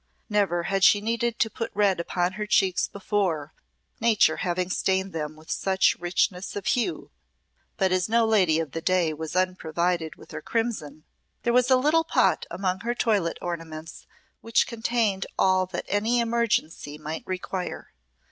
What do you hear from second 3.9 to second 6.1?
Nature having stained them with such